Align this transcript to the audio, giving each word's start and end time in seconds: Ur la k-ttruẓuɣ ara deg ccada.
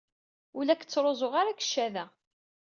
Ur 0.57 0.63
la 0.65 0.75
k-ttruẓuɣ 0.79 1.33
ara 1.41 1.51
deg 1.55 1.61
ccada. 1.65 2.05